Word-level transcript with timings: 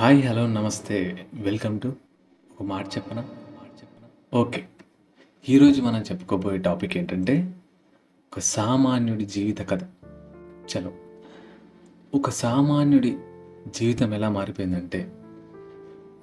Hi 0.00 0.24
hello 0.24 0.46
నమస్తే. 0.46 1.26
Welcome 1.34 1.80
to 1.80 1.88
ఒక 2.50 2.62
మాట 2.62 2.86
చెప్పనా? 2.86 3.24
ఓకే. 4.34 4.64
ఈరోజు 5.48 5.82
మనం 5.82 6.02
చెప్పుకోబోయే 6.02 6.58
టాపిక్ 6.58 6.96
ఏంటంటే 6.96 7.54
ఒక 8.32 8.38
సామాన్యుడి 8.38 9.24
జీవిత 9.24 9.68
కథ. 9.68 9.82
చలో. 10.44 10.92
ఒక 12.14 12.30
సామాన్యుడి 12.30 13.18
జీవితం 13.66 14.14
ఎలా 14.14 14.28
మారిపోయిందంటే 14.28 15.12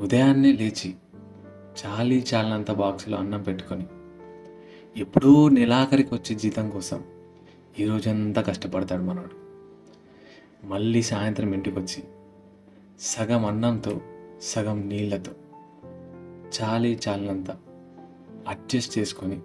ఉదయాన్నే 0.00 0.52
లేచి 0.52 0.94
చాలీ 1.86 2.24
చాలినంత 2.34 2.70
బాక్సులో 2.70 3.18
అన్నం 3.18 3.42
పెట్టుకొని 3.42 3.86
ఎప్పుడూ 4.96 5.48
నెలాఖరికి 5.48 6.14
వచ్చే 6.14 6.36
జీతం 6.36 6.70
కోసం 6.70 7.04
ఈ 7.78 7.84
రోజంతా 7.84 8.42
కష్టపడతాడు 8.42 9.02
మనోడు. 9.02 9.46
మళ్ళీ 10.66 11.02
సాయంత్రం 11.02 11.52
ఇంటికి 11.52 11.78
వచ్చి 11.78 12.04
సగం 13.00 13.44
అన్నంతో 13.44 14.00
సగం 14.42 14.88
నీళ్ళతో 14.88 15.32
చాలే 16.62 17.00
చాలినంత 17.08 17.50
అడ్జస్ట్ 18.48 18.98
చేసుకొని 18.98 19.40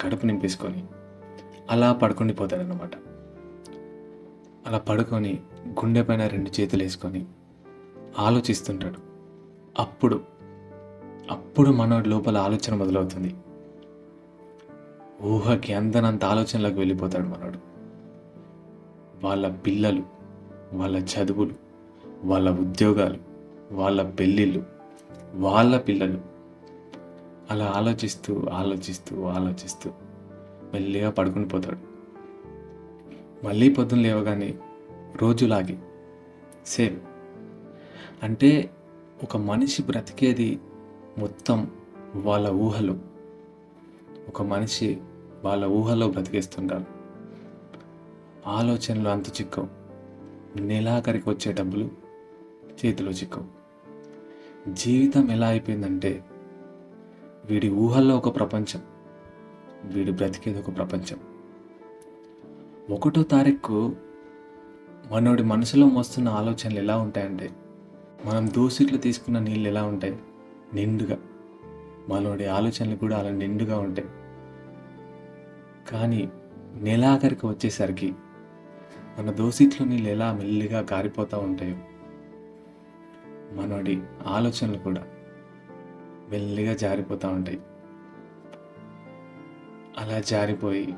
కడుపు 0.00 0.26
నింపేసుకొని 0.26 0.86
అలా 1.70 1.92
పడుకొని 1.92 2.32
పోతాడనమాట 2.32 2.90
అలా 4.66 4.78
పడుకొని 4.78 5.40
గుండె 5.68 6.02
పైన 6.02 6.26
రెండు 6.26 6.60
చేతులు 6.60 6.82
వేసుకొని 6.82 7.26
ఆలోచిస్తుంటాడు. 8.18 8.98
అప్పుడు 9.78 10.20
అప్పుడు 11.30 11.70
మనోడి 11.70 12.08
లోపల 12.08 12.36
ఆలోచన 12.36 12.74
మొదలవుతుంది. 12.74 13.34
ఊహకి 15.22 15.74
అందనంత 15.74 16.24
ఆలోచనలకు 16.24 16.74
వెళ్ళిపోతాడు 16.74 17.26
మనోడు. 17.28 17.58
వాళ్ళ 19.26 19.48
పిల్లలు 19.48 20.02
వాళ్ళ 20.72 20.96
చదువులు 20.96 21.63
వాళ్ళ 22.24 22.50
ఉద్యోగాలు 22.50 23.18
వాళ్ళ 23.72 24.10
పెళ్ళిళ్ళు 24.10 24.66
వాళ్ళ 25.34 25.78
పిల్లలు. 25.78 26.20
అలా 27.50 27.72
ఆలోచిస్తూ 27.76 28.46
ఆలోచిస్తూ 28.52 29.24
ఆలోచిస్తూ 29.24 29.90
మెల్లిగా 30.74 31.10
పడుకుని 31.10 31.48
పోతాడు. 31.48 31.76
మళ్ళీ 33.46 33.68
పొద్దున 33.68 33.98
లేవగానే 33.98 34.54
రోజులాగి 35.22 35.78
సేమ్. 36.66 37.00
అంటే 38.22 38.70
ఒక 39.22 39.36
మనిషి 39.36 39.82
బ్రతికేది 39.82 40.60
మొత్తం 41.18 41.70
వాళ్ళ 42.14 42.50
ఊహలో. 42.50 42.98
ఒక 44.28 44.42
మనిషి 44.42 44.98
వాళ్ళ 45.44 45.64
ఊహలో 45.64 46.08
బ్రతికేస్తుంటారు. 46.08 46.84
ఆలోచనలు 48.46 49.08
అంత 49.08 49.28
చిక్కవు 49.28 49.68
నెలాఖరికి 50.60 51.30
వచ్చే 51.30 51.52
డబ్బులు 51.52 52.03
చేతిలో 52.84 53.10
చిక్కవు 53.10 53.44
జీవితం 54.72 55.30
ఎలా 55.30 55.48
అయిపోయిందంటే 55.48 56.24
వీడి 57.50 57.70
ఊహల్లో 57.70 58.16
ఒక 58.16 58.36
ప్రపంచం 58.36 58.80
వీడి 59.84 60.12
బ్రతికేది 60.12 60.58
ఒక 60.58 60.76
ప్రపంచం. 60.76 61.18
ఒకటో 62.90 63.22
తారీఖు 63.22 63.96
మనోడి 65.10 65.42
మనసులో 65.42 65.86
మోస్తున్న 65.86 66.28
ఆలోచనలు 66.28 66.78
ఎలా 66.78 66.98
ఉంటాయంటే 66.98 67.50
మనం 68.24 68.48
దోసిట్లు 68.48 68.98
తీసుకున్న 68.98 69.38
నీళ్ళు 69.38 69.68
ఎలా 69.68 69.84
ఉంటాయి? 69.84 70.18
నిండుగా. 70.74 71.18
మనోడి 72.08 72.44
ఆలోచనలు 72.44 72.96
కూడా 72.96 73.18
అలా 73.18 73.30
నిండుగా 73.30 73.78
ఉంటాయి. 73.78 74.08
కానీ 75.90 76.28
నెలాఖరికి 76.74 77.46
వచ్చేసరికి 77.46 78.12
మన 79.18 79.30
దోసిట్లో 79.30 79.86
నీళ్ళు 79.86 80.08
ఎలా 80.08 80.32
మెల్లిగా 80.32 80.82
కారిపోతూ 80.82 81.38
ఉంటాయో 81.38 81.93
మనోడి 83.52 84.02
ఆలోచనలు 84.26 84.78
కూడా 84.78 85.04
మెల్లిగా 86.30 86.74
జారిపోతూ 86.74 87.28
ఉంటాయి. 87.28 87.60
అలా 89.98 90.20
జారిపోయి 90.20 90.94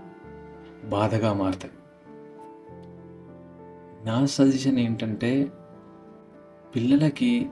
బాధగా 0.84 1.32
మారుతాయి. 1.32 1.74
నా 4.06 4.26
సజెషన్ 4.26 4.78
ఏంటంటే 4.78 5.52
పిల్లలకి 6.76 7.50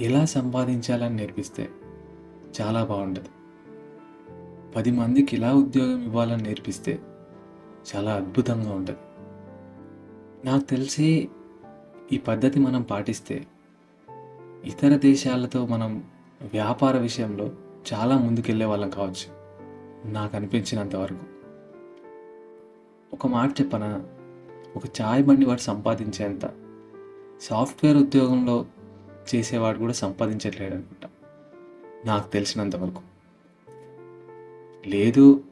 ఎలా 0.00 0.24
సంపాదించాలని 0.24 1.16
నేర్పిస్తే 1.16 1.68
చాలా 2.60 2.84
బాగుంటుంది. 2.84 3.28
పది 4.76 4.90
మందికి 4.90 5.36
ఎలా 5.36 5.54
ఉద్యోగం 5.54 6.02
ఇవ్వాలని 6.02 6.42
నేర్పిస్తే 6.42 6.98
చాలా 7.96 8.14
అద్భుతంగా 8.14 8.74
ఉంటుంది. 8.74 8.98
నాకు 10.44 10.64
తెలిసి 10.64 11.28
ఈ 12.12 12.18
పద్ధతి 12.18 12.60
మనం 12.60 12.82
పాటిస్తే 12.82 13.46
ఇతర 14.66 14.88
దేశాలతో 14.88 15.66
మనం 15.66 16.04
వ్యాపార 16.52 16.98
విషయంలో 16.98 17.52
చాలా 17.92 18.18
ముందుకెళ్ళే 18.18 18.66
వాళ్ళం 18.66 18.90
కావచ్చు. 18.90 19.36
నాకు 20.12 20.36
అనిపించినంత 20.36 20.96
వరకు. 20.96 21.24
ఒక 23.12 23.26
మాట 23.26 23.60
చెప్పనా? 23.60 24.04
ఒక 24.76 24.82
చాయ్ 25.00 25.24
బండి 25.24 25.46
వాడు 25.46 25.60
సంపాదించేంత. 25.60 26.40
సాఫ్ట్వేర్ 27.40 27.96
ఉద్యోగంలో 27.96 28.66
చేసేవాడు 29.34 29.78
కూడా 29.78 29.92
సంపాదించట్లేడు 29.92 30.74
అనుకుంటా 30.74 31.08
నాకు 32.04 32.32
తెలిసినంత 32.32 32.76
వరకు. 32.76 33.02
లేదు 34.86 35.44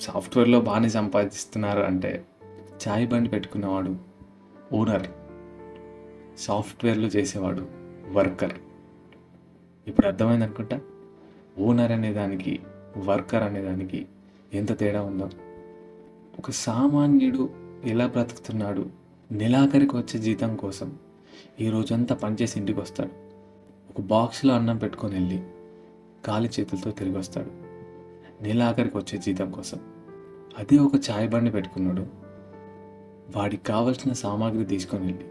సాఫ్ట్వేర్లో 0.00 0.60
బాగానే 0.60 0.88
సంపాదిస్తున్నారు 0.88 1.80
అంటే 1.80 2.24
చాయ్ 2.88 3.08
బండి 3.08 3.28
పెట్టుకున్నవాడు 3.28 3.96
ఓనర్. 4.72 5.06
సాఫ్ట్వేర్లో 6.38 7.08
చేసేవాడు 7.08 7.79
వర్కర్. 8.10 8.52
ఇప్పుడు 9.88 10.06
అర్థమైంది 10.06 10.44
అనుకుంటా? 10.44 10.80
ఓనర్ 11.58 11.92
అనే 11.92 12.12
దానికి 12.12 12.60
వర్కర్ 12.96 13.42
అనే 13.42 13.60
దానికి 13.60 14.06
ఎంత 14.54 14.78
తేడా 14.78 15.02
ఉందో. 15.02 15.30
ఒక 16.38 16.50
సామాన్యుడు 16.50 17.50
ఎలా 17.84 18.06
బ్రతుకుతున్నాడు? 18.06 18.90
నెలాఖరికి 19.32 19.96
వచ్చే 19.96 20.20
జీతం 20.20 20.56
కోసం 20.56 20.98
ఈ 21.60 21.70
రోజంతా 21.70 22.14
పనిచేసి 22.14 22.58
ఇంటికి 22.58 22.80
వస్తాడు. 22.80 23.10
ఒక 23.90 24.00
బాక్స్లో 24.00 24.54
అన్నం 24.54 24.76
పెట్టుకొని 24.76 25.14
వెళ్ళి 25.14 25.42
ఖాళీ 26.26 26.48
చేతులతో 26.60 26.90
తిరిగి 26.90 27.18
వస్తాడు. 27.18 27.50
నెలాఖరికి 28.42 28.96
వచ్చే 28.96 29.18
జీతం 29.18 29.50
కోసం. 29.50 29.80
అదే 30.58 30.78
ఒక 30.78 30.92
చాయ్ 31.10 31.30
బండి 31.30 31.50
పెట్టుకున్నాడు. 31.50 32.06
వాడికి 33.36 33.64
కావలసిన 33.64 34.12
సామాగ్రి 34.12 34.64
తీసుకొని 34.64 35.06
వెళ్ళి 35.06 35.24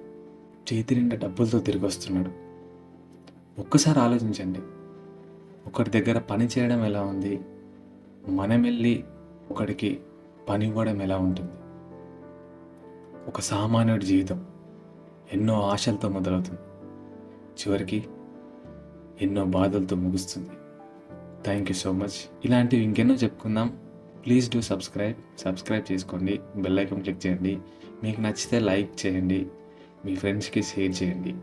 చేతి 0.73 0.95
నిండా 0.95 1.15
డబ్బులతో 1.15 1.59
తిరిగి 1.59 1.85
వస్తున్నాడు. 1.85 2.48
ఒక్కసారి 3.59 3.99
ఆలోచించండి. 3.99 4.59
ఒకటి 5.67 5.89
దగ్గర 5.89 6.19
పని 6.19 6.45
చేయడం 6.45 6.85
ఎలా 6.85 7.01
ఉంది? 7.01 7.39
మనం 8.29 8.61
వెళ్ళి 8.61 9.03
ఒకడికి 9.51 9.99
పని 10.49 10.67
ఇవ్వడం 10.67 11.01
ఎలా 11.01 11.17
ఉంటుంది? 11.17 11.51
ఒక 13.27 13.39
సామాన్యుడి 13.39 14.05
జీవితం 14.05 14.45
ఎన్నో 15.33 15.61
ఆశలతో 15.61 16.09
మొదలవుతుంది. 16.09 16.59
చివరికి 17.59 18.05
ఎన్నో 19.21 19.45
బాధలతో 19.45 19.95
ముగుస్తుంది. 19.95 20.49
థ్యాంక్ 21.43 21.71
యూ 21.71 21.75
సో 21.75 21.91
మచ్ 21.91 22.29
ఇలాంటివి 22.45 22.83
ఇంకెన్నో 22.83 23.15
చెప్పుకుందాం. 23.15 23.79
ప్లీజ్ 24.25 24.55
డూ 24.55 24.61
సబ్స్క్రైబ్ 24.61 25.39
సబ్స్క్రైబ్ 25.39 25.91
చేసుకోండి. 25.91 26.39
బెల్ 26.55 26.79
ఐకాన్ 26.79 27.01
క్లిక్ 27.01 27.27
చేయండి. 27.27 27.57
మీకు 28.03 28.21
నచ్చితే 28.21 28.59
లైక్ 28.59 29.05
చేయండి. 29.05 29.47
మీ 30.05 30.15
ఫ్రెండ్స్కి 30.15 30.63
షేర్ 30.63 31.03
చేయండి. 31.03 31.35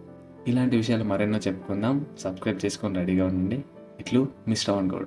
ఇలాంటి 0.49 0.77
విషయాలు 0.77 1.05
మరెన్నో 1.05 1.39
చెప్పుకుందాం. 1.39 2.07
సబ్స్క్రైబ్ 2.19 2.65
చేసుకొని 2.65 2.95
రెడీగా 2.95 3.27
ఉండండి. 3.27 3.65
ఇట్లు 4.01 4.29
మిస్టర్ 4.49 4.75
అవన్ 4.75 4.91
గౌడ్. 4.91 5.07